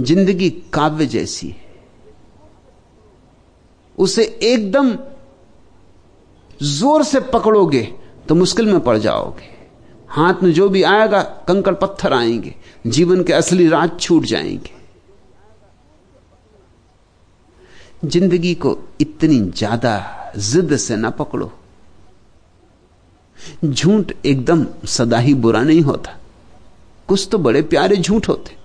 [0.00, 1.68] ज़िंदगी काव्य जैसी है।
[3.98, 4.96] उसे एकदम
[6.60, 7.82] ज़ोर से पकड़ोगे
[8.28, 9.48] तो मुश्किल में पड़ जाओगे।
[10.08, 12.54] हाथ में जो भी आएगा, कंकड़ पत्थर आएँगे,
[12.86, 14.78] जीवन के असली राज छूट जाएँगे।
[18.04, 21.50] ज़िंदगी को इतनी ज़्यादा जिद से ना पकड़ो।
[23.64, 26.16] झूठ एकदम सदा ही बुरा नहीं होता।
[27.08, 28.56] कुछ तो बड़े प्यारे झूठ होते।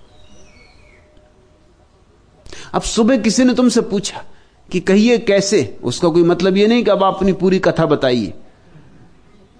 [2.74, 4.22] अब सुबह किसी ने तुमसे पूछा
[4.68, 5.78] कि कहिए कैसे?
[5.82, 8.32] उसका कोई मतलब यह नहीं कि अब आप अपनी पूरी कथा बताइए,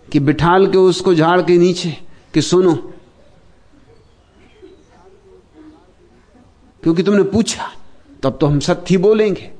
[0.09, 1.97] कि बिठाल के उसको झाड़ के नीचे,
[2.35, 2.75] कि सुनो।
[6.83, 7.71] क्योंकि तुमने पूछा,
[8.23, 9.51] तब तो हम सत्य बोलेंगे।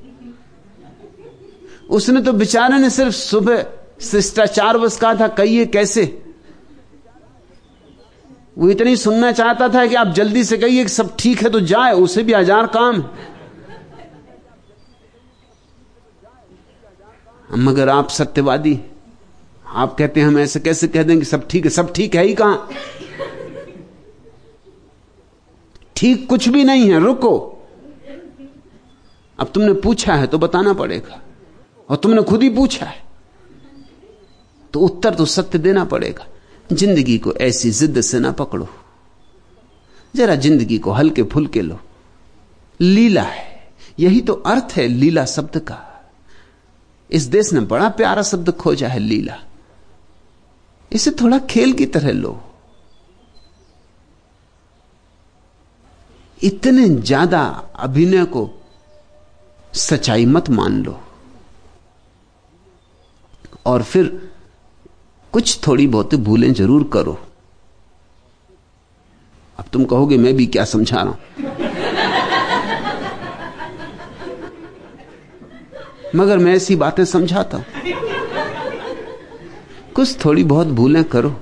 [1.89, 3.65] उसने तो बेचारे ने सिर्फ़ सुबह
[4.01, 6.05] शिष्टाचार बस कहा था, कहिए कैसे?
[8.57, 11.59] वो इतनी सुनना चाहता था कि आप जल्दी से कहिए कि सब ठीक है तो
[11.61, 13.01] जाए, उसे भी हज़ार काम।
[17.49, 18.79] मगर आप सत्यवादी
[19.65, 22.23] आप कहते हैं, हम ऐसे कैसे कह दें कि सब ठीक है, सब ठीक है
[22.25, 22.69] ही कहाँ?
[25.95, 27.37] ठीक कुछ भी नहीं है, रुको।
[29.39, 31.21] अब तुमने पूछा है तो बताना पड़ेगा।
[31.89, 33.05] और तुमने खुद ही पूछा है
[34.73, 36.25] तो उत्तर तो सत्य देना पड़ेगा।
[36.69, 38.67] ज़िंदगी को ऐसी जिद से ना पकड़ो।
[40.13, 41.79] जरा ज़िंदगी को हल्के फुलके लो।
[42.79, 43.45] लीला है।
[43.99, 45.83] यही तो अर्थ है लीला शब्द का।
[47.09, 49.37] इस देश ने बड़ा प्यारा शब्द खोजा है, लीला।
[50.91, 52.39] इसे थोड़ा खेल की तरह लो।
[56.41, 57.43] इतने ज़्यादा
[57.75, 58.49] अभिनय को
[59.73, 60.99] सच्चाई मत मान लो।
[63.65, 64.05] और फिर
[65.33, 67.19] कुछ थोड़ी बहुत भूलें ज़रूर करो।
[69.59, 71.46] अब तुम कहोगे, मैं भी क्या समझा रहा हूँ?
[76.17, 77.65] मगर मैं ऐसी बातें समझाता हूँ।
[79.95, 81.35] कुछ थोड़ी बहुत भूलें करो,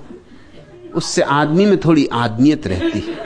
[0.95, 3.23] उससे आदमी में थोड़ी आदमियत रहती है।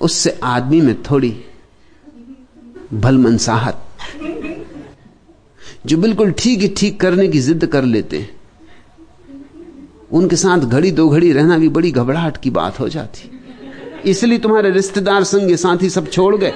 [0.00, 1.34] उससे आदमी में थोड़ी
[2.94, 3.78] भलमनसाहत
[5.86, 8.30] जो बिल्कुल ठीक ही ठीक करने की जिद कर लेते हैं,
[10.12, 13.30] उनके साथ घड़ी दो घड़ी रहना भी बड़ी घबराहट की बात हो जाती।
[14.10, 16.52] इसलिए तुम्हारे रिश्तेदार संग साथी सब छोड़ गए।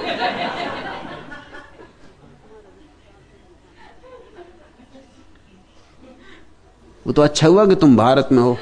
[7.07, 8.57] वो तो अच्छा हुआ कि तुम भारत में हो।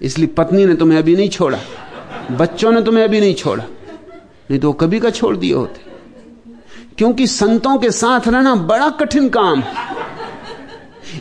[0.00, 1.58] इसलिए पत्नी ने तुम्हें अभी नहीं छोड़ा,
[2.30, 3.64] बच्चों ने तुम्हें अभी नहीं छोड़ा,
[4.50, 5.80] नहीं तो कभी का छोड़ दिए होते।
[6.98, 9.62] क्योंकि संतों के साथ रहना बड़ा कठिन काम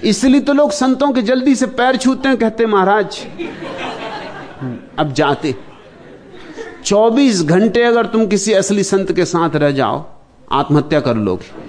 [0.03, 3.19] इसलिए तो लोग संतों के जल्दी से पैर छूते हैं, कहते, महाराज,
[4.99, 5.53] अब जाते।
[6.85, 10.03] 24 घंटे अगर तुम किसी असली संत के साथ रह जाओ,
[10.51, 11.61] आत्महत्या कर लोगे।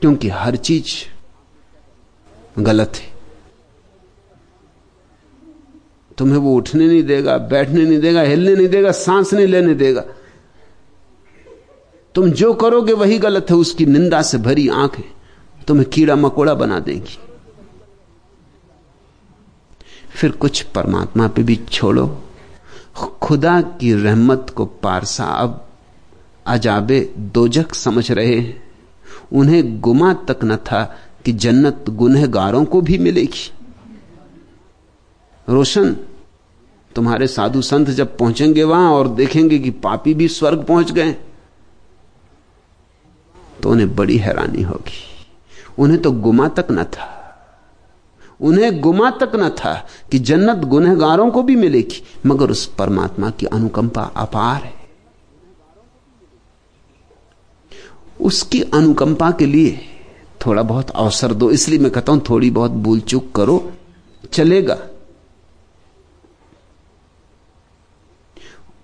[0.00, 0.94] क्योंकि हर चीज़
[2.62, 3.18] गलत है।
[6.18, 10.04] तुम्हें वो उठने नहीं देगा, बैठने नहीं देगा, हिलने नहीं देगा, सांस नहीं लेने देगा।
[12.14, 15.12] तुम जो करोगे वही गलत है, उसकी निंदा से भरी आँखें
[15.66, 17.18] तुम्हें कीड़ा मकोड़ा बना देंगी।
[20.10, 22.24] फिर कुछ परमात्मा पे भी छोड़ो।
[23.22, 25.68] खुदा की रहमत को पारसा अब
[26.46, 28.68] अजाबे दोजक समझ रहे हैं।
[29.32, 33.50] उन्हें गुमा तक न था कि जन्नत गुनहगारों को भी मिलेगी।
[35.48, 35.92] रोशन,
[36.96, 41.12] तुम्हारे साधु संत जब पहुँचेंगे वहाँ और देखेंगे कि पापी भी स्वर्ग पहुँच गए
[43.62, 45.04] तो उन्हें बड़ी हैरानी होगी।
[45.78, 47.14] उन्हें तो गुमा तक न था।
[48.40, 49.74] उन्हें गुमा तक न था
[50.10, 54.74] कि जन्नत गुनहगारों को भी मिलेगी, मगर उस परमात्मा की अनुकंपा अपार है।
[58.20, 59.80] उसकी अनुकंपा के लिए
[60.40, 63.72] थोड़ा बहुत अवसर दो, इसलिए मैं कहता हूँ थोड़ी बहुत भूल चूक करो,
[64.32, 64.78] चलेगा।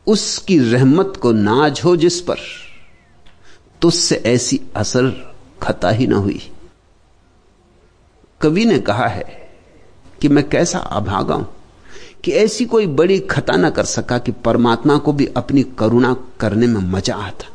[0.07, 2.39] उसकी रहमत को नाज हो जिस पर,
[3.83, 5.11] तुझसे ऐसी असर
[5.63, 6.41] खता ही ना हुई।
[8.41, 9.25] कवि ने कहा है
[10.21, 11.49] कि मैं कैसा अभागा हूँ
[12.25, 16.67] कि ऐसी कोई बड़ी खता ना कर सका कि परमात्मा को भी अपनी करुणा करने
[16.67, 17.47] में मज़ा आता।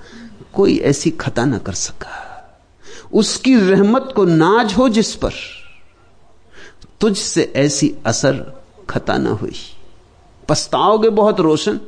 [0.54, 2.19] कोई ऐसी खता ना कर सका।
[3.14, 5.34] उसकी रहमत को नाज हो जिस पर,
[7.02, 9.56] तुझसे ऐसी असर खता ना हुई।
[10.50, 11.80] पछताओगे बहुत रोशन।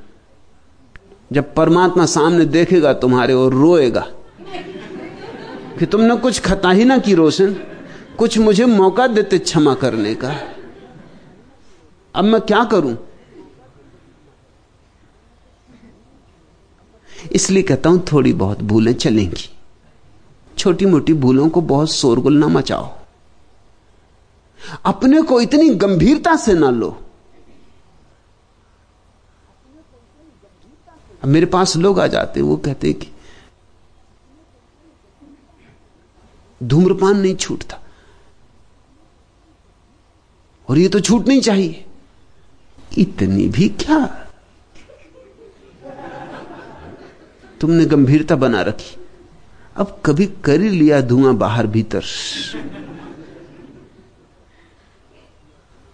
[1.33, 4.07] जब परमात्मा सामने देखेगा तुम्हारे और रोएगा,
[5.79, 7.53] कि तुमने कुछ खता ही ना की रोशन,
[8.17, 10.35] कुछ मुझे मौका देते क्षमा करने का।
[12.15, 12.97] अब मैं क्या करूँ?
[17.31, 19.49] इसलिए कहता हूँ, थोड़ी बहुत भूलें चलेंगी।
[20.57, 22.99] छोटी मोटी भूलों को बहुत शोरगुल ना मचाओ।
[24.85, 27.03] अपने को इतनी गंभीरता से ना लो।
[31.25, 33.07] मेरे पास लोग आ जाते हैं, वो कहते हैं कि
[36.63, 37.79] धूम्रपान नहीं छूटता।
[40.69, 41.85] और ये तो छूट नहीं चाहिए।
[42.97, 44.27] इतनी भी क्या?
[47.61, 49.00] तुमने गंभीरता बना रखी।
[49.75, 52.03] अब कभी कर ही लिया धुआँ बाहर भीतर।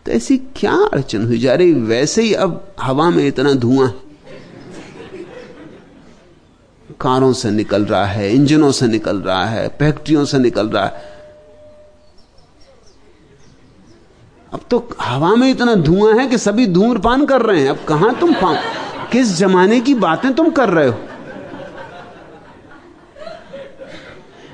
[0.05, 1.37] तो ऐसी क्या अड़चन हुई?
[1.37, 3.93] जा रही, वैसे ही अब हवा में इतना धुआँ
[6.99, 11.15] कारों से निकल रहा है, इंजनों से निकल रहा है, फैक्ट्रियों से निकल रहा है।
[14.53, 18.13] अब तो हवा में इतना धुआँ है कि सभी धूम्रपान कर रहे हैं। अब कहाँ
[18.19, 18.33] तुम
[19.11, 20.95] किस जमाने की बातें तुम कर रहे हो?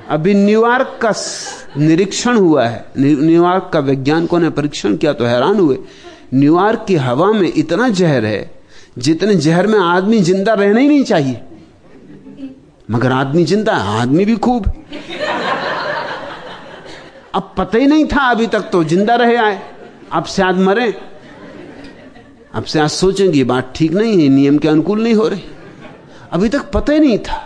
[0.10, 1.14] अभी न्यूयॉर्क का
[1.80, 5.78] निरीक्षण हुआ है। न्यूयॉर्क का वैज्ञानिकों ने परीक्षण किया तो हैरान हुए।
[6.34, 8.52] न्यूयॉर्क की हवा में इतना जहर है,
[8.98, 11.42] जितने जहर में आदमी ज़िंदा रहना ही नहीं चाहिए।
[12.92, 14.72] मगर आदमी ज़िंदा है, आदमी भी खूब।
[17.36, 19.62] अब पता ही नहीं था अभी तक तो ज़िंदा रहे आए।
[20.12, 20.94] अब से आज मरे।
[22.54, 25.44] अब से आज सोचेंगे बात ठीक नहीं है नियम के अनुकूल नहीं हो रही।
[26.32, 27.42] अभी तक पता ही नहीं था।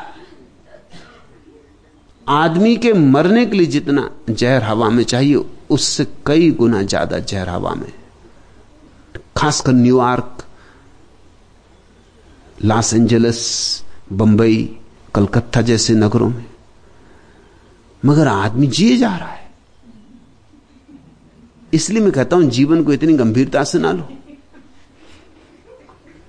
[2.30, 7.50] आदमी के मरने के लिए जितना जहर हवा में चाहिए, उससे कई गुना ज़्यादा जहर
[7.50, 7.94] हवा में।
[9.38, 10.46] खासकर New York,
[12.64, 13.40] Los Angeles,
[14.14, 14.78] Bambai,
[15.16, 16.46] Calcutta जैसे नगरों में।
[18.06, 19.52] मगर आदमी जिए जा रहा है।
[21.74, 24.10] इसलिए मैं कहता हूँ, जीवन को इतनी गंभीरता से ना लो।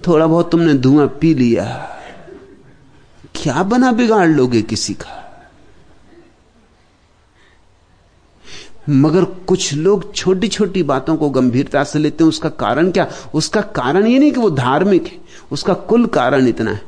[0.07, 1.65] थोड़ा बहुत तुमने धुआँ पी लिया।
[3.35, 5.18] क्या बना बिगाड़ लोगे किसी का?
[8.89, 13.07] मगर कुछ लोग छोटी छोटी बातों को गंभीरता से लेते हैं। उसका कारण क्या?
[13.35, 15.19] उसका कारण ये नहीं कि वो धार्मिक है।
[15.53, 16.83] उसका कुल कारण इतना है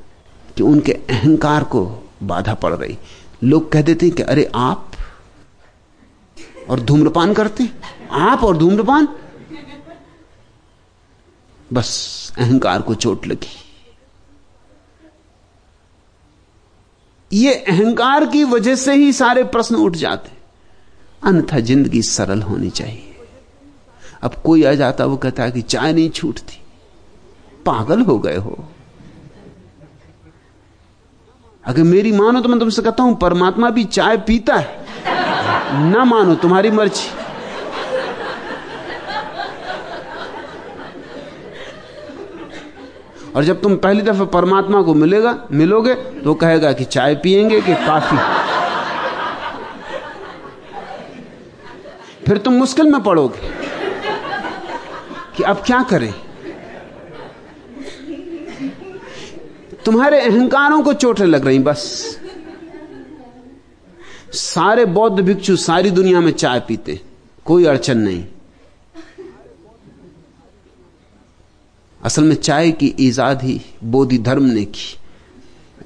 [0.56, 1.84] कि उनके अहंकार को
[2.22, 2.98] बाधा पड़ रही।
[3.44, 4.90] लोग कह देते हैं कि अरे आप
[6.70, 7.68] और धूम्रपान करते
[8.10, 9.08] आप और धूम्रपान?
[11.72, 13.56] बस अहंकार को चोट लगी।
[17.32, 20.39] ये अहंकार की वजह से ही सारे प्रश्न उठ जाते
[21.24, 23.14] अन्यथा ज़िंदगी सरल होनी चाहिए।
[24.22, 26.60] अब कोई आ जाता, वो कहता है कि चाय नहीं छूटती।
[27.66, 28.64] पागल हो गए हो।
[31.64, 34.84] अगर मेरी मानो तो मैं तुमसे कहता हूँ, परमात्मा भी चाय पीता है।
[35.90, 37.08] ना मानो, तुम्हारी मर्ज़ी।
[43.36, 47.74] और जब तुम पहली दफ़ा परमात्मा को मिलेगा, मिलोगे तो कहेगा कि चाय पिएँगे कि
[47.74, 48.39] काफ़ी।
[52.30, 53.48] फिर तुम मुश्किल में पड़ोगे
[55.36, 56.12] कि अब क्या करें?
[59.84, 61.82] तुम्हारे अहंकारों को चोटें लग रही बस।
[64.32, 67.00] सारे बौद्ध भिक्षु सारी दुनिया में चाय पीते,
[67.44, 68.24] कोई अड़चन नहीं।
[72.00, 74.98] असल में चाय की ईजाद ही बोधि धर्म ने की,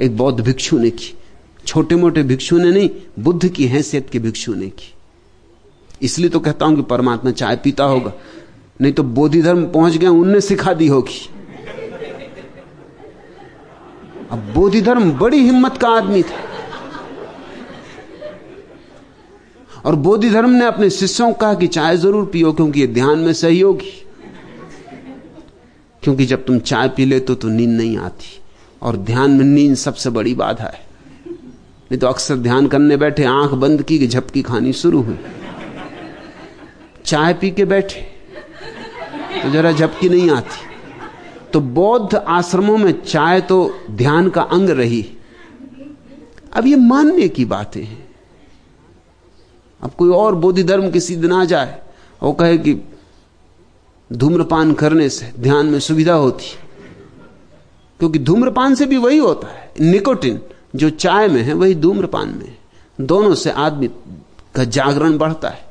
[0.00, 1.14] एक बौद्ध भिक्षु ने की
[1.66, 4.93] छोटे मोटे भिक्षु ने नहीं, बुद्ध की हैसियत के भिक्षु ने की।
[6.02, 8.12] इसलिए तो कहता हूँ कि परमात्मा चाय पीता होगा
[8.80, 11.20] नहीं तो बोधि धर्म पहुँच गए उनने सिखा दी होगी।
[14.30, 16.42] अब बोधि धर्म बड़ी हिम्मत का आदमी था।
[19.84, 23.18] और बोधि धर्म ने अपने शिष्यों को कहा कि चाय ज़रूर पियो क्योंकि ये ध्यान
[23.18, 23.92] में सही होगी।
[26.02, 28.40] क्योंकि जब तुम चाय पी लेते तो, तो नींद नहीं आती
[28.82, 30.82] और ध्यान में नींद सबसे बड़ी बाधा है।
[31.26, 35.18] नहीं तो अक्सर ध्यान करने बैठे आँख बंद कि झपकी खानी शुरू हुई।
[37.04, 38.14] चाय पी के बैठे।
[39.42, 40.75] तो जरा झपकी नहीं आती।
[41.52, 45.16] तो बौद्ध आश्रमों में चाय तो ध्यान का अंग रही।
[46.52, 48.16] अब ये मानने की बातें हैं।
[49.82, 51.82] अब कोई और बोधि धर्म किसी दिन आ जाए,
[52.23, 52.88] और कहे कि
[54.12, 56.44] धूम्रपान करने से ध्यान में सुविधा होती।
[57.99, 60.40] क्योंकि धूम्रपान से भी वही होता है। निकोटिन,
[60.76, 62.58] जो चाय में है, वही धूम्रपान में है।
[63.00, 63.88] दोनों से आदमी
[64.54, 65.63] का जागरण बढ़ता है।